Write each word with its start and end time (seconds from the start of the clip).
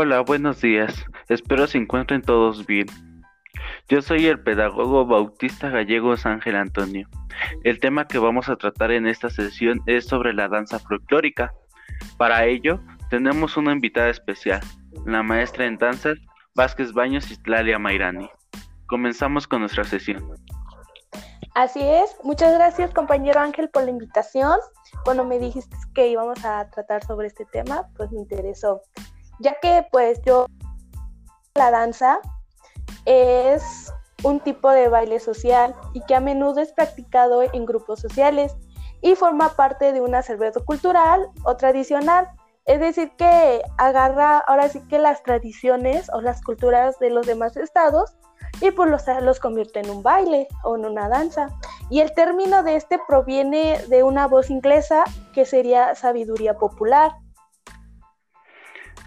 Hola, 0.00 0.20
buenos 0.20 0.60
días. 0.60 0.94
Espero 1.28 1.66
se 1.66 1.76
encuentren 1.76 2.22
todos 2.22 2.64
bien. 2.66 2.86
Yo 3.88 4.00
soy 4.00 4.28
el 4.28 4.38
pedagogo 4.38 5.04
bautista 5.04 5.70
gallego 5.70 6.14
Ángel 6.22 6.54
Antonio. 6.54 7.08
El 7.64 7.80
tema 7.80 8.06
que 8.06 8.20
vamos 8.20 8.48
a 8.48 8.54
tratar 8.54 8.92
en 8.92 9.08
esta 9.08 9.28
sesión 9.28 9.80
es 9.86 10.06
sobre 10.06 10.34
la 10.34 10.46
danza 10.46 10.78
folclórica. 10.78 11.52
Para 12.16 12.46
ello, 12.46 12.78
tenemos 13.10 13.56
una 13.56 13.72
invitada 13.72 14.08
especial, 14.08 14.60
la 15.04 15.24
maestra 15.24 15.66
en 15.66 15.78
danzas 15.78 16.16
Vázquez 16.54 16.92
Baños 16.92 17.32
y 17.32 17.36
Tlalia 17.42 17.80
Mairani. 17.80 18.30
Comenzamos 18.86 19.48
con 19.48 19.62
nuestra 19.62 19.82
sesión. 19.82 20.32
Así 21.56 21.80
es, 21.82 22.16
muchas 22.22 22.54
gracias 22.54 22.94
compañero 22.94 23.40
Ángel 23.40 23.68
por 23.68 23.82
la 23.82 23.90
invitación. 23.90 24.60
Cuando 25.04 25.24
me 25.24 25.40
dijiste 25.40 25.76
que 25.92 26.06
íbamos 26.06 26.44
a 26.44 26.70
tratar 26.70 27.04
sobre 27.04 27.26
este 27.26 27.46
tema, 27.46 27.88
pues 27.96 28.12
me 28.12 28.20
interesó, 28.20 28.80
ya 29.38 29.56
que 29.60 29.86
pues 29.90 30.20
yo 30.24 30.46
la 31.54 31.70
danza 31.70 32.20
es 33.04 33.92
un 34.22 34.40
tipo 34.40 34.70
de 34.70 34.88
baile 34.88 35.20
social 35.20 35.74
y 35.92 36.00
que 36.02 36.14
a 36.14 36.20
menudo 36.20 36.60
es 36.60 36.72
practicado 36.72 37.42
en 37.42 37.66
grupos 37.66 38.00
sociales 38.00 38.56
y 39.00 39.14
forma 39.14 39.50
parte 39.50 39.92
de 39.92 40.00
un 40.00 40.14
acervo 40.14 40.64
cultural 40.64 41.28
o 41.44 41.56
tradicional. 41.56 42.28
Es 42.64 42.80
decir, 42.80 43.12
que 43.16 43.62
agarra 43.78 44.38
ahora 44.38 44.68
sí 44.68 44.80
que 44.88 44.98
las 44.98 45.22
tradiciones 45.22 46.10
o 46.12 46.20
las 46.20 46.42
culturas 46.42 46.98
de 46.98 47.10
los 47.10 47.26
demás 47.26 47.56
estados 47.56 48.14
y 48.60 48.70
pues 48.72 48.90
los, 48.90 49.04
los 49.22 49.40
convierte 49.40 49.80
en 49.80 49.90
un 49.90 50.02
baile 50.02 50.48
o 50.64 50.76
en 50.76 50.84
una 50.84 51.08
danza. 51.08 51.48
Y 51.90 52.00
el 52.00 52.12
término 52.12 52.62
de 52.62 52.76
este 52.76 53.00
proviene 53.06 53.80
de 53.88 54.02
una 54.02 54.26
voz 54.26 54.50
inglesa 54.50 55.04
que 55.32 55.46
sería 55.46 55.94
sabiduría 55.94 56.58
popular. 56.58 57.12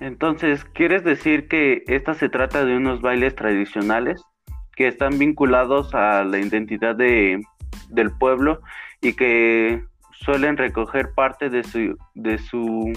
Entonces, 0.01 0.65
¿quieres 0.65 1.03
decir 1.03 1.47
que 1.47 1.83
esta 1.85 2.15
se 2.15 2.27
trata 2.27 2.65
de 2.65 2.75
unos 2.75 3.01
bailes 3.01 3.35
tradicionales 3.35 4.19
que 4.75 4.87
están 4.87 5.19
vinculados 5.19 5.93
a 5.93 6.23
la 6.23 6.39
identidad 6.39 6.95
de, 6.95 7.39
del 7.89 8.09
pueblo 8.09 8.61
y 8.99 9.13
que 9.13 9.83
suelen 10.11 10.57
recoger 10.57 11.13
parte 11.13 11.51
de 11.51 11.63
su, 11.63 11.95
de 12.15 12.39
su 12.39 12.91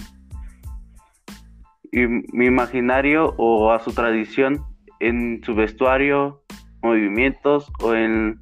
imaginario 1.92 3.34
o 3.36 3.70
a 3.70 3.80
su 3.80 3.92
tradición 3.92 4.64
en 4.98 5.42
su 5.44 5.54
vestuario, 5.54 6.42
movimientos 6.82 7.70
o 7.82 7.94
en, 7.94 8.40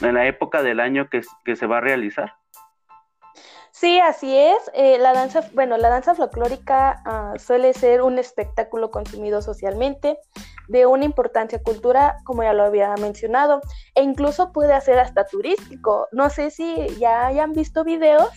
la 0.00 0.26
época 0.26 0.64
del 0.64 0.80
año 0.80 1.08
que, 1.08 1.20
que, 1.44 1.54
se 1.54 1.66
va 1.66 1.78
a 1.78 1.80
realizar. 1.80 2.34
Sí, 3.78 4.00
así 4.00 4.34
es. 4.34 4.70
Eh, 4.72 4.96
la 4.98 5.12
danza, 5.12 5.42
bueno, 5.52 5.76
la 5.76 5.90
danza 5.90 6.14
folclórica 6.14 7.02
ah, 7.04 7.34
suele 7.38 7.74
ser 7.74 8.00
un 8.00 8.18
espectáculo 8.18 8.90
consumido 8.90 9.42
socialmente 9.42 10.18
de 10.68 10.86
una 10.86 11.04
importancia 11.04 11.62
cultura, 11.62 12.16
como 12.24 12.42
ya 12.42 12.54
lo 12.54 12.64
había 12.64 12.94
mencionado, 12.94 13.60
e 13.94 14.02
incluso 14.02 14.50
puede 14.50 14.80
ser 14.80 14.98
hasta 14.98 15.26
turístico. 15.26 16.08
No 16.10 16.30
sé 16.30 16.50
si 16.50 16.88
ya 16.98 17.26
hayan 17.26 17.52
visto 17.52 17.84
videos, 17.84 18.30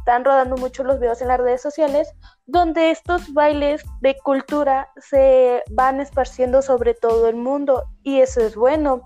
están 0.00 0.22
rodando 0.22 0.58
mucho 0.58 0.84
los 0.84 1.00
videos 1.00 1.22
en 1.22 1.28
las 1.28 1.40
redes 1.40 1.62
sociales, 1.62 2.12
donde 2.44 2.90
estos 2.90 3.32
bailes 3.32 3.82
de 4.02 4.18
cultura 4.22 4.90
se 4.98 5.62
van 5.70 5.98
esparciendo 5.98 6.60
sobre 6.60 6.92
todo 6.92 7.30
el 7.30 7.36
mundo 7.36 7.84
y 8.02 8.20
eso 8.20 8.42
es 8.42 8.54
bueno. 8.54 9.02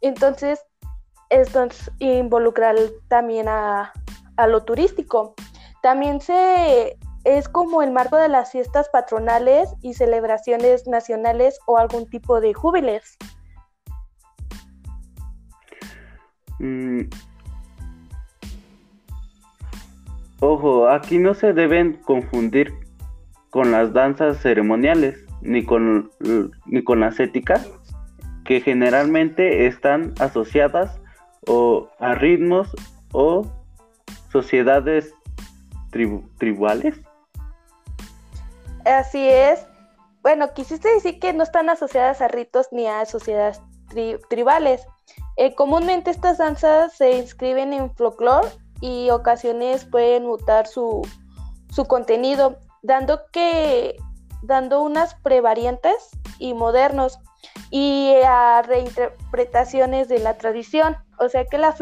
Entonces, 0.00 0.60
esto 1.28 1.68
involucra 2.00 2.74
también 3.06 3.48
a, 3.48 3.92
a 4.40 4.46
lo 4.46 4.64
turístico. 4.64 5.34
También 5.82 6.20
se 6.20 6.98
es 7.24 7.48
como 7.48 7.82
el 7.82 7.90
marco 7.90 8.16
de 8.16 8.28
las 8.28 8.52
fiestas 8.52 8.88
patronales 8.88 9.68
y 9.82 9.94
celebraciones 9.94 10.86
nacionales 10.86 11.58
o 11.66 11.76
algún 11.76 12.08
tipo 12.08 12.40
de 12.40 12.54
júbiles. 12.54 13.18
Mm. 16.58 17.02
Ojo, 20.40 20.88
aquí 20.88 21.18
no 21.18 21.34
se 21.34 21.52
deben 21.52 21.94
confundir 22.04 22.72
con 23.50 23.72
las 23.72 23.92
danzas 23.92 24.38
ceremoniales 24.40 25.26
ni 25.42 25.64
con, 25.64 26.10
ni 26.66 26.82
con 26.82 27.00
las 27.00 27.20
éticas 27.20 27.70
que 28.44 28.60
generalmente 28.60 29.66
están 29.66 30.14
asociadas 30.18 30.98
o 31.46 31.88
a 31.98 32.14
ritmos 32.14 32.74
o 33.12 33.46
sociedades 34.30 35.14
tribales. 36.38 37.00
Así 38.84 39.28
es. 39.28 39.66
Bueno, 40.22 40.52
quisiste 40.54 40.88
decir 40.88 41.18
que 41.18 41.32
no 41.32 41.42
están 41.42 41.70
asociadas 41.70 42.20
a 42.20 42.28
ritos 42.28 42.68
ni 42.72 42.86
a 42.86 43.04
sociedades 43.06 43.60
tribales. 44.28 44.86
Eh, 45.36 45.54
comúnmente 45.54 46.10
estas 46.10 46.38
danzas 46.38 46.96
se 46.96 47.12
inscriben 47.12 47.72
en 47.72 47.94
folclore 47.94 48.48
y 48.80 49.10
ocasiones 49.10 49.84
pueden 49.84 50.26
mutar 50.26 50.66
su, 50.66 51.02
su 51.70 51.86
contenido, 51.86 52.58
dando 52.82 53.20
que 53.32 53.96
dando 54.42 54.82
unas 54.82 55.14
prevariantes 55.16 56.10
y 56.38 56.54
modernos 56.54 57.18
y 57.70 58.14
a 58.26 58.62
reinterpretaciones 58.62 60.08
de 60.08 60.18
la 60.18 60.36
tradición. 60.36 60.96
O 61.18 61.28
sea 61.28 61.44
que 61.44 61.58
la, 61.58 61.74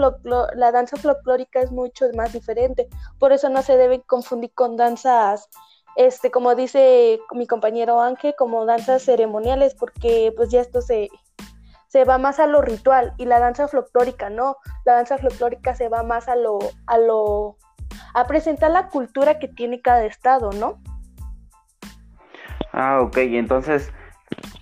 la 0.54 0.72
danza 0.72 0.96
folclórica 0.96 1.60
es 1.60 1.72
mucho 1.72 2.06
más 2.14 2.32
diferente. 2.32 2.88
Por 3.18 3.32
eso 3.32 3.48
no 3.48 3.62
se 3.62 3.76
debe 3.76 4.02
confundir 4.02 4.52
con 4.54 4.76
danzas, 4.76 5.48
este, 5.96 6.30
como 6.30 6.54
dice 6.54 7.20
mi 7.32 7.46
compañero 7.46 8.00
Ángel, 8.00 8.34
como 8.36 8.66
danzas 8.66 9.02
ceremoniales, 9.02 9.74
porque 9.74 10.32
pues 10.36 10.50
ya 10.50 10.60
esto 10.60 10.82
se, 10.82 11.08
se 11.88 12.04
va 12.04 12.18
más 12.18 12.38
a 12.38 12.46
lo 12.46 12.60
ritual 12.60 13.14
y 13.16 13.24
la 13.24 13.40
danza 13.40 13.66
folclórica 13.66 14.28
no. 14.28 14.56
La 14.84 14.94
danza 14.94 15.18
folclórica 15.18 15.74
se 15.74 15.88
va 15.88 16.02
más 16.02 16.28
a 16.28 16.36
lo, 16.36 16.58
a 16.86 16.98
lo, 16.98 17.56
a 18.14 18.26
presentar 18.26 18.70
la 18.70 18.88
cultura 18.88 19.38
que 19.38 19.48
tiene 19.48 19.80
cada 19.80 20.04
estado, 20.04 20.50
¿no? 20.52 20.80
Ah, 22.72 23.00
ok, 23.00 23.16
entonces 23.16 23.90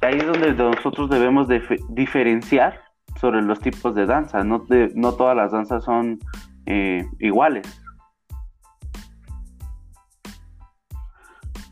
ahí 0.06 0.18
es 0.18 0.26
donde 0.26 0.52
nosotros 0.54 1.10
debemos 1.10 1.48
diferenciar 1.88 2.80
sobre 3.20 3.42
los 3.42 3.60
tipos 3.60 3.94
de 3.94 4.06
danza. 4.06 4.44
No, 4.44 4.62
todas 4.62 5.36
las 5.36 5.52
danzas 5.52 5.84
son 5.84 6.18
eh, 6.66 7.04
iguales. 7.18 7.66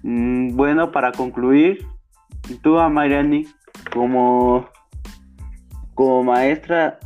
Mm, 0.03 0.57
bueno, 0.57 0.91
para 0.91 1.13
concluir, 1.13 1.87
tú, 2.63 2.75
Mariani, 2.91 3.47
como, 3.93 4.69
como 5.95 6.25
maestra, 6.25 6.99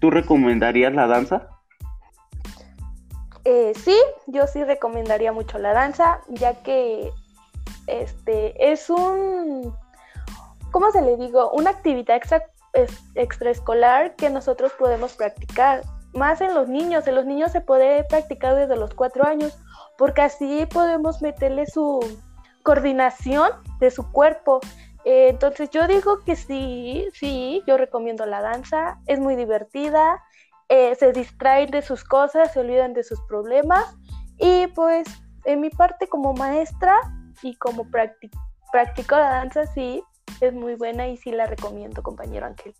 ¿tú 0.00 0.10
recomendarías 0.10 0.92
la 0.92 1.06
danza? 1.06 1.48
Eh, 3.44 3.72
sí, 3.74 3.96
yo 4.28 4.46
sí 4.46 4.62
recomendaría 4.62 5.32
mucho 5.32 5.58
la 5.58 5.72
danza, 5.72 6.20
ya 6.28 6.62
que 6.62 7.10
este 7.88 8.72
es 8.72 8.88
un 8.88 9.74
¿cómo 10.72 10.90
se 10.90 11.02
le 11.02 11.16
digo? 11.16 11.52
Una 11.52 11.70
actividad 11.70 12.20
extraescolar 13.14 14.16
que 14.16 14.30
nosotros 14.30 14.72
podemos 14.78 15.14
practicar. 15.14 15.82
Más 16.14 16.40
en 16.40 16.54
los 16.54 16.68
niños, 16.68 17.06
en 17.06 17.14
los 17.14 17.26
niños 17.26 17.52
se 17.52 17.60
puede 17.60 18.04
practicar 18.04 18.56
desde 18.56 18.76
los 18.76 18.92
cuatro 18.94 19.24
años, 19.24 19.56
porque 19.96 20.22
así 20.22 20.66
podemos 20.66 21.22
meterle 21.22 21.66
su 21.66 22.00
coordinación 22.64 23.50
de 23.78 23.90
su 23.90 24.10
cuerpo. 24.10 24.60
Eh, 25.04 25.28
entonces 25.28 25.70
yo 25.70 25.86
digo 25.86 26.20
que 26.24 26.36
sí, 26.36 27.08
sí, 27.12 27.62
yo 27.66 27.76
recomiendo 27.76 28.26
la 28.26 28.40
danza, 28.40 28.98
es 29.06 29.20
muy 29.20 29.36
divertida, 29.36 30.22
eh, 30.68 30.94
se 30.94 31.12
distraen 31.12 31.70
de 31.70 31.82
sus 31.82 32.04
cosas, 32.04 32.52
se 32.52 32.60
olvidan 32.60 32.94
de 32.94 33.02
sus 33.02 33.20
problemas 33.22 33.84
y 34.38 34.68
pues 34.68 35.06
en 35.44 35.60
mi 35.60 35.70
parte 35.70 36.08
como 36.08 36.34
maestra 36.34 36.96
y 37.42 37.56
como 37.56 37.90
practico 37.90 39.16
la 39.16 39.30
danza, 39.30 39.66
sí, 39.66 40.02
es 40.42 40.52
muy 40.52 40.74
buena 40.74 41.08
y 41.08 41.16
sí 41.16 41.30
la 41.30 41.46
recomiendo, 41.46 42.02
compañero 42.02 42.46
Ángel. 42.46 42.74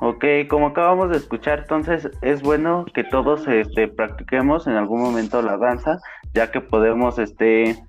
Ok, 0.00 0.24
como 0.50 0.68
acabamos 0.68 1.10
de 1.10 1.16
escuchar, 1.16 1.60
entonces 1.60 2.10
es 2.20 2.42
bueno 2.42 2.84
que 2.92 3.02
todos 3.02 3.48
este, 3.48 3.88
practiquemos 3.88 4.66
en 4.66 4.74
algún 4.74 5.00
momento 5.00 5.40
la 5.40 5.56
danza, 5.56 5.98
ya 6.34 6.50
que 6.50 6.60
podemos, 6.60 7.18
este, 7.18 7.82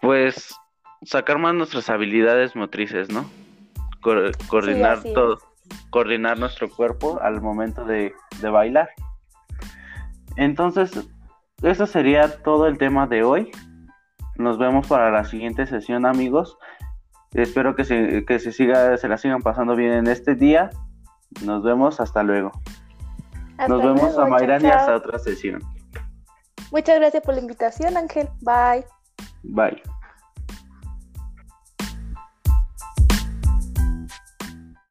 pues, 0.00 0.56
sacar 1.02 1.38
más 1.38 1.54
nuestras 1.54 1.88
habilidades 1.88 2.56
motrices, 2.56 3.10
¿no? 3.10 3.30
coordinar 4.48 5.02
todo, 5.02 5.38
coordinar 5.90 6.38
nuestro 6.38 6.68
cuerpo 6.70 7.20
al 7.20 7.40
momento 7.40 7.84
de, 7.84 8.12
de 8.40 8.48
bailar. 8.48 8.88
Entonces, 10.36 11.08
eso 11.62 11.86
sería 11.86 12.42
todo 12.42 12.66
el 12.66 12.78
tema 12.78 13.06
de 13.06 13.22
hoy. 13.22 13.50
Nos 14.38 14.56
vemos 14.56 14.86
para 14.86 15.10
la 15.10 15.24
siguiente 15.24 15.66
sesión, 15.66 16.06
amigos. 16.06 16.56
Espero 17.34 17.74
que 17.74 17.84
se, 17.84 18.24
que 18.24 18.38
se, 18.38 18.52
siga, 18.52 18.96
se 18.96 19.08
la 19.08 19.18
sigan 19.18 19.42
pasando 19.42 19.76
bien 19.76 19.92
en 19.92 20.06
este 20.06 20.34
día. 20.34 20.70
Nos 21.44 21.62
vemos, 21.62 22.00
hasta 22.00 22.22
luego. 22.22 22.52
Nos 23.68 23.82
vemos 23.82 24.16
a 24.16 24.26
Mayrani 24.26 24.68
hasta 24.68 24.94
otra 24.96 25.18
sesión. 25.18 25.60
Muchas 26.70 26.98
gracias 26.98 27.22
por 27.22 27.34
la 27.34 27.40
invitación, 27.40 27.96
Ángel. 27.96 28.28
Bye. 28.40 28.84
Bye. 29.42 29.82